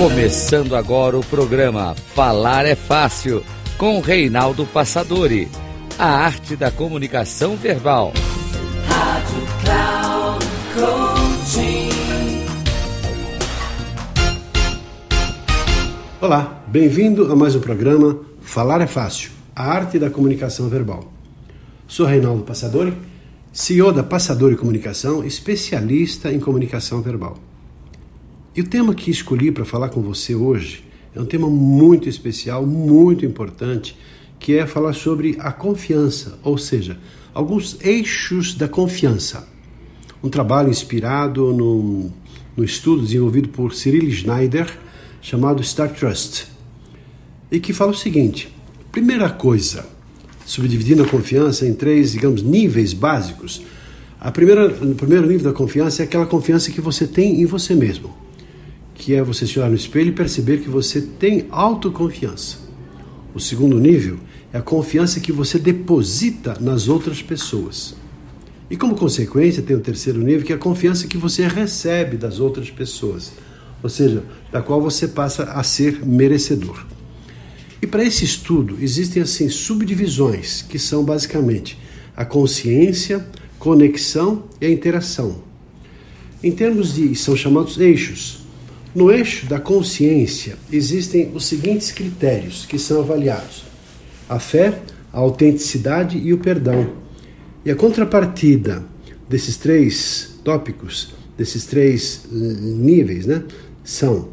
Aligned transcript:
Começando 0.00 0.74
agora 0.74 1.18
o 1.18 1.22
programa 1.22 1.94
Falar 1.94 2.64
é 2.64 2.74
Fácil, 2.74 3.44
com 3.76 4.00
Reinaldo 4.00 4.64
Passadori. 4.64 5.46
A 5.98 6.06
arte 6.06 6.56
da 6.56 6.70
comunicação 6.70 7.54
verbal. 7.54 8.14
Rádio 8.86 9.42
Cloud 9.62 10.46
Coaching. 10.74 11.90
Olá, 16.18 16.64
bem-vindo 16.66 17.30
a 17.30 17.36
mais 17.36 17.54
um 17.54 17.60
programa 17.60 18.20
Falar 18.40 18.80
é 18.80 18.86
Fácil, 18.86 19.32
a 19.54 19.66
arte 19.70 19.98
da 19.98 20.08
comunicação 20.08 20.70
verbal. 20.70 21.12
Sou 21.86 22.06
Reinaldo 22.06 22.42
Passadori, 22.42 22.94
CEO 23.52 23.92
da 23.92 24.02
Passadori 24.02 24.56
Comunicação, 24.56 25.22
especialista 25.22 26.32
em 26.32 26.40
comunicação 26.40 27.02
verbal. 27.02 27.49
E 28.60 28.62
o 28.62 28.66
tema 28.66 28.94
que 28.94 29.10
escolhi 29.10 29.50
para 29.50 29.64
falar 29.64 29.88
com 29.88 30.02
você 30.02 30.34
hoje 30.34 30.84
é 31.14 31.18
um 31.18 31.24
tema 31.24 31.48
muito 31.48 32.10
especial, 32.10 32.66
muito 32.66 33.24
importante, 33.24 33.96
que 34.38 34.58
é 34.58 34.66
falar 34.66 34.92
sobre 34.92 35.34
a 35.38 35.50
confiança, 35.50 36.38
ou 36.42 36.58
seja, 36.58 36.98
alguns 37.32 37.78
eixos 37.80 38.52
da 38.52 38.68
confiança. 38.68 39.48
Um 40.22 40.28
trabalho 40.28 40.68
inspirado 40.68 41.54
no, 41.54 42.12
no 42.54 42.62
estudo 42.62 43.00
desenvolvido 43.00 43.48
por 43.48 43.72
Cyril 43.72 44.10
Schneider, 44.10 44.70
chamado 45.22 45.64
Star 45.64 45.94
Trust, 45.94 46.46
e 47.50 47.58
que 47.60 47.72
fala 47.72 47.92
o 47.92 47.96
seguinte: 47.96 48.54
primeira 48.92 49.30
coisa, 49.30 49.86
subdividindo 50.44 51.02
a 51.02 51.08
confiança 51.08 51.66
em 51.66 51.72
três, 51.72 52.12
digamos, 52.12 52.42
níveis 52.42 52.92
básicos. 52.92 53.62
A 54.20 54.30
primeira, 54.30 54.66
o 54.66 54.94
primeiro 54.94 55.26
nível 55.26 55.50
da 55.50 55.56
confiança 55.56 56.02
é 56.02 56.04
aquela 56.04 56.26
confiança 56.26 56.70
que 56.70 56.82
você 56.82 57.06
tem 57.06 57.40
em 57.40 57.46
você 57.46 57.74
mesmo 57.74 58.20
que 59.00 59.14
é 59.14 59.22
você 59.22 59.46
se 59.46 59.58
olhar 59.58 59.70
no 59.70 59.76
espelho 59.76 60.10
e 60.10 60.12
perceber 60.12 60.58
que 60.58 60.68
você 60.68 61.00
tem 61.00 61.46
autoconfiança. 61.50 62.58
O 63.34 63.40
segundo 63.40 63.80
nível 63.80 64.18
é 64.52 64.58
a 64.58 64.62
confiança 64.62 65.20
que 65.20 65.32
você 65.32 65.58
deposita 65.58 66.58
nas 66.60 66.86
outras 66.86 67.22
pessoas. 67.22 67.94
E 68.70 68.76
como 68.76 68.94
consequência, 68.94 69.62
tem 69.62 69.74
o 69.74 69.80
terceiro 69.80 70.20
nível, 70.20 70.44
que 70.44 70.52
é 70.52 70.56
a 70.56 70.58
confiança 70.58 71.06
que 71.06 71.16
você 71.16 71.48
recebe 71.48 72.18
das 72.18 72.40
outras 72.40 72.68
pessoas, 72.68 73.32
ou 73.82 73.88
seja, 73.88 74.22
da 74.52 74.60
qual 74.60 74.82
você 74.82 75.08
passa 75.08 75.44
a 75.44 75.62
ser 75.62 76.04
merecedor. 76.04 76.84
E 77.80 77.86
para 77.86 78.04
esse 78.04 78.26
estudo 78.26 78.76
existem 78.82 79.22
assim 79.22 79.48
subdivisões, 79.48 80.60
que 80.60 80.78
são 80.78 81.02
basicamente 81.02 81.78
a 82.14 82.26
consciência, 82.26 83.26
conexão 83.58 84.44
e 84.60 84.66
a 84.66 84.70
interação. 84.70 85.42
Em 86.42 86.52
termos 86.52 86.94
de 86.96 87.14
são 87.14 87.34
chamados 87.34 87.78
eixos. 87.78 88.39
No 88.92 89.10
eixo 89.10 89.46
da 89.46 89.60
consciência 89.60 90.56
existem 90.72 91.30
os 91.32 91.44
seguintes 91.44 91.92
critérios 91.92 92.66
que 92.66 92.78
são 92.78 93.00
avaliados: 93.00 93.64
a 94.28 94.40
fé, 94.40 94.80
a 95.12 95.18
autenticidade 95.18 96.18
e 96.18 96.32
o 96.32 96.38
perdão. 96.38 96.90
E 97.64 97.70
a 97.70 97.76
contrapartida 97.76 98.82
desses 99.28 99.56
três 99.56 100.34
tópicos, 100.42 101.14
desses 101.38 101.66
três 101.66 102.22
eh, 102.24 102.34
níveis, 102.34 103.26
né, 103.26 103.44
são 103.84 104.28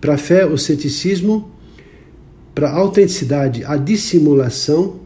para 0.00 0.14
a 0.14 0.18
fé 0.18 0.44
o 0.44 0.58
ceticismo, 0.58 1.50
para 2.54 2.70
a 2.70 2.76
autenticidade 2.76 3.64
a 3.64 3.76
dissimulação 3.76 5.00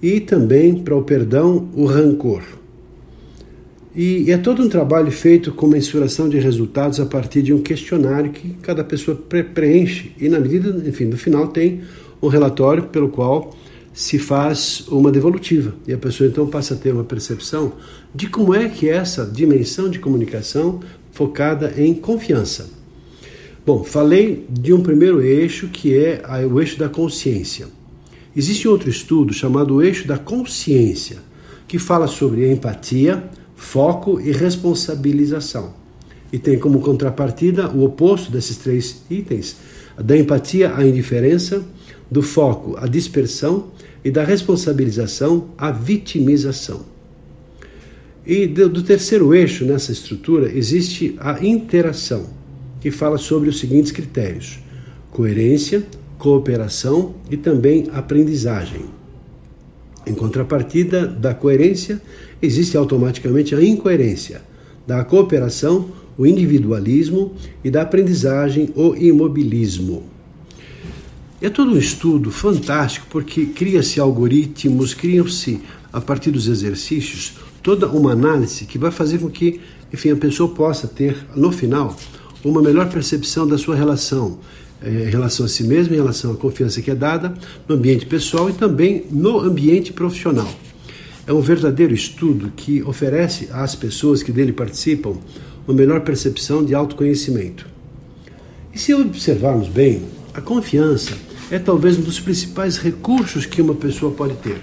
e 0.00 0.20
também 0.20 0.76
para 0.82 0.94
o 0.94 1.02
perdão 1.02 1.68
o 1.74 1.86
rancor. 1.86 2.42
E 4.00 4.30
é 4.30 4.38
todo 4.38 4.62
um 4.62 4.68
trabalho 4.68 5.10
feito 5.10 5.50
com 5.50 5.66
mensuração 5.66 6.28
de 6.28 6.38
resultados 6.38 7.00
a 7.00 7.04
partir 7.04 7.42
de 7.42 7.52
um 7.52 7.60
questionário 7.60 8.30
que 8.30 8.50
cada 8.62 8.84
pessoa 8.84 9.20
preenche 9.52 10.12
e, 10.20 10.28
na 10.28 10.38
medida, 10.38 10.88
enfim, 10.88 11.06
no 11.06 11.18
final 11.18 11.48
tem 11.48 11.80
um 12.22 12.28
relatório 12.28 12.84
pelo 12.84 13.08
qual 13.08 13.56
se 13.92 14.16
faz 14.16 14.84
uma 14.86 15.10
devolutiva 15.10 15.74
e 15.84 15.92
a 15.92 15.98
pessoa 15.98 16.28
então 16.28 16.46
passa 16.46 16.74
a 16.74 16.76
ter 16.76 16.92
uma 16.92 17.02
percepção 17.02 17.72
de 18.14 18.28
como 18.28 18.54
é 18.54 18.68
que 18.68 18.88
é 18.88 18.92
essa 18.94 19.26
dimensão 19.26 19.90
de 19.90 19.98
comunicação 19.98 20.78
focada 21.10 21.74
em 21.76 21.92
confiança. 21.92 22.70
Bom, 23.66 23.82
falei 23.82 24.46
de 24.48 24.72
um 24.72 24.80
primeiro 24.80 25.20
eixo 25.20 25.66
que 25.66 25.98
é 25.98 26.22
o 26.48 26.60
eixo 26.60 26.78
da 26.78 26.88
consciência. 26.88 27.66
Existe 28.36 28.68
outro 28.68 28.88
estudo 28.88 29.32
chamado 29.32 29.74
o 29.74 29.82
eixo 29.82 30.06
da 30.06 30.18
consciência, 30.18 31.16
que 31.66 31.80
fala 31.80 32.06
sobre 32.06 32.48
empatia, 32.48 33.28
foco 33.58 34.20
e 34.20 34.30
responsabilização. 34.30 35.74
E 36.32 36.38
tem 36.38 36.58
como 36.58 36.80
contrapartida 36.80 37.68
o 37.68 37.84
oposto 37.84 38.30
desses 38.30 38.56
três 38.56 39.02
itens: 39.10 39.56
da 39.98 40.16
empatia 40.16 40.74
a 40.74 40.86
indiferença, 40.86 41.62
do 42.10 42.22
foco 42.22 42.76
a 42.78 42.86
dispersão 42.86 43.66
e 44.04 44.10
da 44.10 44.22
responsabilização 44.22 45.48
a 45.58 45.70
vitimização. 45.70 46.86
E 48.24 48.46
do 48.46 48.82
terceiro 48.82 49.34
eixo 49.34 49.64
nessa 49.64 49.90
estrutura 49.90 50.52
existe 50.54 51.16
a 51.18 51.44
interação, 51.44 52.26
que 52.80 52.90
fala 52.90 53.18
sobre 53.18 53.48
os 53.48 53.58
seguintes 53.58 53.90
critérios: 53.90 54.60
coerência, 55.10 55.84
cooperação 56.18 57.14
e 57.30 57.36
também 57.36 57.88
aprendizagem. 57.92 58.97
Em 60.08 60.14
contrapartida 60.14 61.06
da 61.06 61.34
coerência, 61.34 62.00
existe 62.40 62.78
automaticamente 62.78 63.54
a 63.54 63.62
incoerência, 63.62 64.40
da 64.86 65.04
cooperação, 65.04 65.90
o 66.16 66.26
individualismo 66.26 67.34
e 67.62 67.70
da 67.70 67.82
aprendizagem, 67.82 68.70
o 68.74 68.96
imobilismo. 68.96 70.04
É 71.42 71.50
todo 71.50 71.72
um 71.72 71.78
estudo 71.78 72.30
fantástico 72.30 73.06
porque 73.10 73.46
cria-se 73.46 74.00
algoritmos, 74.00 74.94
criam-se 74.94 75.60
a 75.92 76.00
partir 76.00 76.30
dos 76.30 76.48
exercícios 76.48 77.34
toda 77.62 77.86
uma 77.86 78.12
análise 78.12 78.64
que 78.64 78.78
vai 78.78 78.90
fazer 78.90 79.18
com 79.18 79.28
que, 79.28 79.60
enfim, 79.92 80.10
a 80.10 80.16
pessoa 80.16 80.48
possa 80.48 80.88
ter 80.88 81.16
no 81.36 81.52
final 81.52 81.94
uma 82.42 82.62
melhor 82.62 82.88
percepção 82.88 83.46
da 83.46 83.58
sua 83.58 83.76
relação 83.76 84.38
em 84.84 85.10
relação 85.10 85.46
a 85.46 85.48
si 85.48 85.64
mesmo, 85.64 85.94
em 85.94 85.96
relação 85.96 86.32
à 86.32 86.36
confiança 86.36 86.80
que 86.80 86.90
é 86.90 86.94
dada 86.94 87.34
no 87.66 87.74
ambiente 87.74 88.06
pessoal 88.06 88.48
e 88.48 88.52
também 88.52 89.04
no 89.10 89.40
ambiente 89.40 89.92
profissional. 89.92 90.48
É 91.26 91.32
um 91.32 91.40
verdadeiro 91.40 91.92
estudo 91.92 92.52
que 92.56 92.82
oferece 92.82 93.48
às 93.52 93.74
pessoas 93.74 94.22
que 94.22 94.32
dele 94.32 94.52
participam 94.52 95.16
uma 95.66 95.76
melhor 95.76 96.00
percepção 96.00 96.64
de 96.64 96.74
autoconhecimento. 96.74 97.66
E 98.72 98.78
se 98.78 98.94
observarmos 98.94 99.68
bem, 99.68 100.02
a 100.32 100.40
confiança 100.40 101.12
é 101.50 101.58
talvez 101.58 101.98
um 101.98 102.02
dos 102.02 102.20
principais 102.20 102.78
recursos 102.78 103.44
que 103.44 103.60
uma 103.60 103.74
pessoa 103.74 104.12
pode 104.12 104.34
ter. 104.36 104.58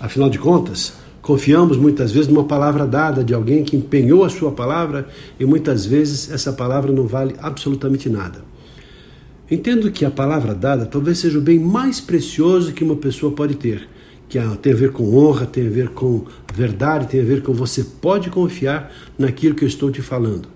Afinal 0.00 0.30
de 0.30 0.38
contas, 0.38 0.94
confiamos 1.20 1.76
muitas 1.76 2.12
vezes 2.12 2.28
numa 2.28 2.44
palavra 2.44 2.86
dada 2.86 3.22
de 3.22 3.34
alguém 3.34 3.64
que 3.64 3.76
empenhou 3.76 4.24
a 4.24 4.30
sua 4.30 4.52
palavra 4.52 5.08
e 5.38 5.44
muitas 5.44 5.84
vezes 5.84 6.30
essa 6.30 6.52
palavra 6.52 6.92
não 6.92 7.06
vale 7.06 7.34
absolutamente 7.38 8.08
nada. 8.08 8.42
Entendo 9.50 9.90
que 9.90 10.04
a 10.04 10.10
palavra 10.10 10.54
dada 10.54 10.86
talvez 10.86 11.18
seja 11.18 11.38
o 11.38 11.42
bem 11.42 11.58
mais 11.58 12.00
precioso 12.00 12.72
que 12.72 12.84
uma 12.84 12.96
pessoa 12.96 13.32
pode 13.32 13.56
ter 13.56 13.88
que 14.30 14.38
tem 14.62 14.72
a 14.72 14.76
ver 14.76 14.92
com 14.92 15.12
honra, 15.16 15.44
tem 15.44 15.66
a 15.66 15.70
ver 15.70 15.88
com 15.88 16.24
verdade, 16.54 17.08
tem 17.08 17.20
a 17.20 17.24
ver 17.24 17.42
com 17.42 17.52
você 17.52 17.82
pode 17.82 18.30
confiar 18.30 18.92
naquilo 19.18 19.56
que 19.56 19.64
eu 19.64 19.68
estou 19.68 19.90
te 19.90 20.00
falando. 20.00 20.48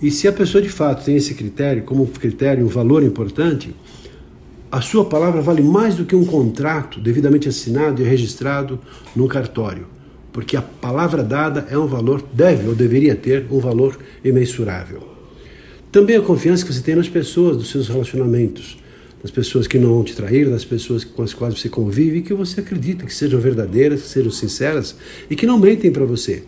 E 0.00 0.10
se 0.10 0.26
a 0.26 0.32
pessoa 0.32 0.62
de 0.62 0.70
fato 0.70 1.04
tem 1.04 1.14
esse 1.14 1.34
critério 1.34 1.82
como 1.82 2.06
critério, 2.06 2.64
um 2.64 2.68
valor 2.68 3.02
importante, 3.02 3.76
a 4.72 4.80
sua 4.80 5.04
palavra 5.04 5.42
vale 5.42 5.62
mais 5.62 5.94
do 5.94 6.06
que 6.06 6.16
um 6.16 6.24
contrato 6.24 6.98
devidamente 6.98 7.50
assinado 7.50 8.00
e 8.00 8.04
registrado 8.04 8.80
num 9.14 9.28
cartório, 9.28 9.86
porque 10.32 10.56
a 10.56 10.62
palavra 10.62 11.22
dada 11.22 11.66
é 11.70 11.76
um 11.76 11.86
valor, 11.86 12.24
deve 12.32 12.66
ou 12.66 12.74
deveria 12.74 13.14
ter 13.14 13.46
um 13.50 13.58
valor 13.58 13.98
imensurável. 14.24 15.15
Também 15.96 16.14
a 16.14 16.20
confiança 16.20 16.62
que 16.62 16.74
você 16.74 16.82
tem 16.82 16.94
nas 16.94 17.08
pessoas, 17.08 17.56
dos 17.56 17.70
seus 17.70 17.88
relacionamentos 17.88 18.76
das 19.22 19.30
pessoas 19.30 19.66
que 19.66 19.78
não 19.78 19.94
vão 19.94 20.04
te 20.04 20.14
trair, 20.14 20.46
das 20.46 20.62
pessoas 20.62 21.04
com 21.04 21.22
as 21.22 21.32
quais 21.32 21.58
você 21.58 21.70
convive 21.70 22.18
e 22.18 22.20
que 22.20 22.34
você 22.34 22.60
acredita 22.60 23.06
que 23.06 23.14
sejam 23.14 23.40
verdadeiras, 23.40 24.02
que 24.02 24.08
sejam 24.08 24.30
sinceras 24.30 24.94
e 25.30 25.34
que 25.34 25.46
não 25.46 25.58
mentem 25.58 25.90
para 25.90 26.04
você. 26.04 26.42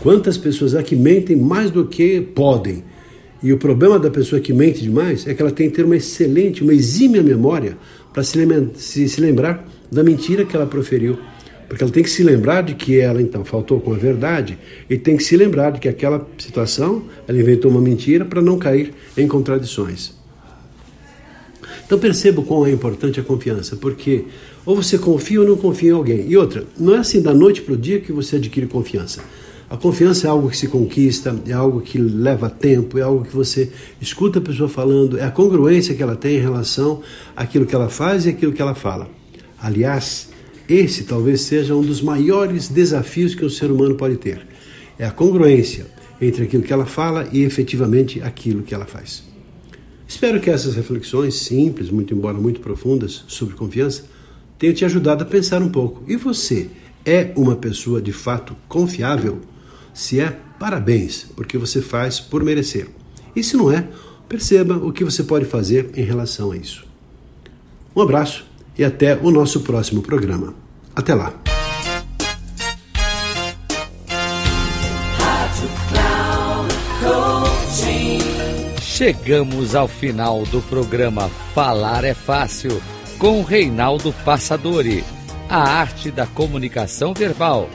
Quantas 0.00 0.38
pessoas 0.38 0.74
há 0.74 0.82
que 0.82 0.96
mentem 0.96 1.36
mais 1.36 1.70
do 1.70 1.84
que 1.84 2.22
podem? 2.22 2.82
E 3.42 3.52
o 3.52 3.58
problema 3.58 3.98
da 3.98 4.10
pessoa 4.10 4.40
que 4.40 4.54
mente 4.54 4.80
demais 4.80 5.26
é 5.26 5.34
que 5.34 5.42
ela 5.42 5.50
tem 5.50 5.68
que 5.68 5.76
ter 5.76 5.84
uma 5.84 5.96
excelente, 5.96 6.62
uma 6.62 6.72
exímia 6.72 7.22
memória 7.22 7.76
para 8.10 8.22
se, 8.22 8.38
se, 8.76 9.06
se 9.06 9.20
lembrar 9.20 9.68
da 9.92 10.02
mentira 10.02 10.46
que 10.46 10.56
ela 10.56 10.66
proferiu. 10.66 11.18
Porque 11.68 11.84
ela 11.84 11.92
tem 11.92 12.02
que 12.02 12.10
se 12.10 12.22
lembrar 12.22 12.62
de 12.62 12.74
que 12.74 12.98
ela 12.98 13.20
então 13.20 13.44
faltou 13.44 13.78
com 13.80 13.92
a 13.92 13.96
verdade 13.96 14.58
e 14.88 14.96
tem 14.96 15.16
que 15.16 15.22
se 15.22 15.36
lembrar 15.36 15.70
de 15.70 15.80
que 15.80 15.88
aquela 15.88 16.26
situação 16.38 17.04
ela 17.26 17.38
inventou 17.38 17.70
uma 17.70 17.80
mentira 17.80 18.24
para 18.24 18.40
não 18.40 18.58
cair 18.58 18.94
em 19.16 19.28
contradições. 19.28 20.16
Então 21.84 21.98
perceba 21.98 22.42
quão 22.42 22.66
é 22.66 22.70
importante 22.70 23.20
a 23.20 23.22
confiança, 23.22 23.76
porque 23.76 24.24
ou 24.64 24.76
você 24.76 24.98
confia 24.98 25.40
ou 25.40 25.46
não 25.46 25.56
confia 25.56 25.90
em 25.90 25.94
alguém. 25.94 26.26
E 26.28 26.36
outra, 26.36 26.64
não 26.78 26.94
é 26.94 26.98
assim 26.98 27.22
da 27.22 27.32
noite 27.32 27.62
para 27.62 27.74
o 27.74 27.76
dia 27.76 28.00
que 28.00 28.12
você 28.12 28.36
adquire 28.36 28.66
confiança. 28.66 29.22
A 29.70 29.76
confiança 29.76 30.26
é 30.26 30.30
algo 30.30 30.48
que 30.48 30.56
se 30.56 30.68
conquista, 30.68 31.34
é 31.46 31.52
algo 31.52 31.80
que 31.80 31.98
leva 31.98 32.48
tempo, 32.48 32.98
é 32.98 33.02
algo 33.02 33.24
que 33.24 33.34
você 33.34 33.70
escuta 34.00 34.38
a 34.38 34.42
pessoa 34.42 34.68
falando, 34.68 35.18
é 35.18 35.24
a 35.24 35.30
congruência 35.30 35.94
que 35.94 36.02
ela 36.02 36.16
tem 36.16 36.36
em 36.36 36.40
relação 36.40 37.02
àquilo 37.36 37.66
que 37.66 37.74
ela 37.74 37.88
faz 37.88 38.24
e 38.24 38.30
aquilo 38.30 38.52
que 38.52 38.62
ela 38.62 38.74
fala. 38.74 39.08
Aliás, 39.60 40.27
esse 40.68 41.04
talvez 41.04 41.40
seja 41.40 41.74
um 41.74 41.80
dos 41.80 42.02
maiores 42.02 42.68
desafios 42.68 43.34
que 43.34 43.44
o 43.44 43.50
ser 43.50 43.70
humano 43.70 43.94
pode 43.94 44.16
ter. 44.16 44.46
É 44.98 45.06
a 45.06 45.10
congruência 45.10 45.86
entre 46.20 46.44
aquilo 46.44 46.62
que 46.62 46.72
ela 46.72 46.84
fala 46.84 47.28
e 47.32 47.42
efetivamente 47.42 48.20
aquilo 48.20 48.62
que 48.62 48.74
ela 48.74 48.84
faz. 48.84 49.22
Espero 50.06 50.40
que 50.40 50.50
essas 50.50 50.74
reflexões 50.74 51.34
simples, 51.36 51.90
muito 51.90 52.14
embora 52.14 52.38
muito 52.38 52.60
profundas, 52.60 53.24
sobre 53.28 53.54
confiança, 53.54 54.04
tenham 54.58 54.74
te 54.74 54.84
ajudado 54.84 55.22
a 55.22 55.26
pensar 55.26 55.62
um 55.62 55.68
pouco. 55.68 56.02
E 56.06 56.16
você 56.16 56.68
é 57.04 57.32
uma 57.36 57.56
pessoa 57.56 58.00
de 58.00 58.12
fato 58.12 58.56
confiável? 58.68 59.38
Se 59.94 60.20
é, 60.20 60.38
parabéns, 60.58 61.26
porque 61.36 61.56
você 61.56 61.80
faz 61.80 62.20
por 62.20 62.42
merecer. 62.42 62.88
E 63.36 63.42
se 63.42 63.56
não 63.56 63.70
é, 63.70 63.86
perceba 64.28 64.76
o 64.76 64.92
que 64.92 65.04
você 65.04 65.22
pode 65.22 65.44
fazer 65.44 65.90
em 65.94 66.02
relação 66.02 66.52
a 66.52 66.56
isso. 66.56 66.84
Um 67.94 68.02
abraço 68.02 68.47
e 68.78 68.84
até 68.84 69.16
o 69.16 69.30
nosso 69.30 69.60
próximo 69.60 70.00
programa. 70.00 70.54
Até 70.94 71.14
lá! 71.14 71.32
Chegamos 78.80 79.76
ao 79.76 79.86
final 79.86 80.44
do 80.46 80.60
programa 80.62 81.30
Falar 81.54 82.04
é 82.04 82.14
Fácil 82.14 82.82
com 83.16 83.42
Reinaldo 83.42 84.12
Passadori, 84.24 85.04
a 85.48 85.60
arte 85.60 86.10
da 86.10 86.26
comunicação 86.26 87.14
verbal. 87.14 87.68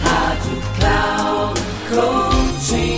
Rádio 0.00 0.62
Cloud 0.78 1.60
Coaching. 1.90 2.97